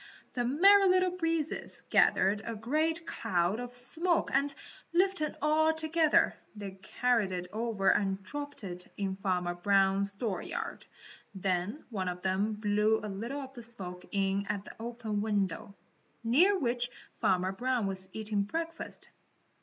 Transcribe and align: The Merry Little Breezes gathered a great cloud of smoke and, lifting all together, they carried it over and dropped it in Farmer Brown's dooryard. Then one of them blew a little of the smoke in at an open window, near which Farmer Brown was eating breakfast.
The 0.33 0.43
Merry 0.43 0.89
Little 0.89 1.11
Breezes 1.11 1.83
gathered 1.91 2.41
a 2.43 2.55
great 2.55 3.05
cloud 3.05 3.59
of 3.59 3.75
smoke 3.75 4.31
and, 4.33 4.51
lifting 4.93 5.35
all 5.43 5.75
together, 5.75 6.33
they 6.55 6.71
carried 6.81 7.31
it 7.31 7.45
over 7.53 7.89
and 7.91 8.23
dropped 8.23 8.63
it 8.63 8.91
in 8.97 9.15
Farmer 9.17 9.53
Brown's 9.53 10.15
dooryard. 10.15 10.87
Then 11.35 11.83
one 11.91 12.07
of 12.07 12.23
them 12.23 12.53
blew 12.53 12.99
a 13.03 13.09
little 13.09 13.41
of 13.41 13.53
the 13.53 13.61
smoke 13.61 14.03
in 14.09 14.47
at 14.47 14.67
an 14.67 14.73
open 14.79 15.21
window, 15.21 15.75
near 16.23 16.57
which 16.57 16.89
Farmer 17.19 17.51
Brown 17.51 17.85
was 17.85 18.09
eating 18.11 18.41
breakfast. 18.41 19.07